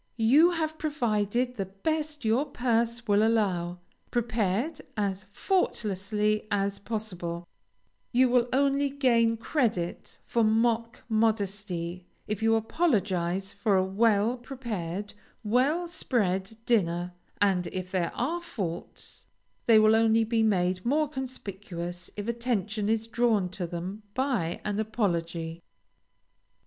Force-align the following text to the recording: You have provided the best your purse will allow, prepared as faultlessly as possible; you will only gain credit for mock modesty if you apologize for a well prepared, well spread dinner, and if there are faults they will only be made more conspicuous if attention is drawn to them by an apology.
You 0.17 0.49
have 0.49 0.79
provided 0.79 1.57
the 1.57 1.67
best 1.67 2.25
your 2.25 2.47
purse 2.47 3.07
will 3.07 3.21
allow, 3.21 3.77
prepared 4.09 4.81
as 4.97 5.25
faultlessly 5.25 6.47
as 6.49 6.79
possible; 6.79 7.45
you 8.11 8.27
will 8.27 8.49
only 8.51 8.89
gain 8.89 9.37
credit 9.37 10.17
for 10.25 10.43
mock 10.43 11.03
modesty 11.07 12.07
if 12.27 12.41
you 12.41 12.55
apologize 12.55 13.53
for 13.53 13.77
a 13.77 13.85
well 13.85 14.37
prepared, 14.37 15.13
well 15.43 15.87
spread 15.87 16.57
dinner, 16.65 17.13
and 17.39 17.67
if 17.67 17.91
there 17.91 18.11
are 18.15 18.41
faults 18.41 19.27
they 19.67 19.77
will 19.77 19.95
only 19.95 20.23
be 20.23 20.41
made 20.41 20.83
more 20.83 21.07
conspicuous 21.07 22.09
if 22.17 22.27
attention 22.27 22.89
is 22.89 23.05
drawn 23.05 23.49
to 23.49 23.67
them 23.67 24.01
by 24.15 24.59
an 24.65 24.79
apology. 24.79 25.61